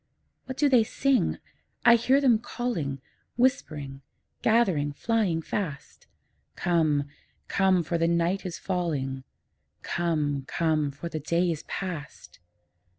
What 0.45 0.57
do 0.57 0.67
they 0.67 0.83
sing? 0.83 1.37
I 1.85 1.93
hear 1.93 2.19
them 2.19 2.39
calling, 2.39 2.99
Whispering, 3.35 4.01
gathering, 4.41 4.93
flying 4.93 5.43
fast, 5.43 6.07
'Come, 6.55 7.03
come, 7.47 7.83
for 7.83 7.99
the 7.99 8.07
night 8.07 8.43
is 8.43 8.57
falling; 8.57 9.25
Come, 9.83 10.45
come, 10.47 10.89
for 10.89 11.07
the 11.07 11.19
day 11.19 11.51
is 11.51 11.61
past!' 11.67 12.39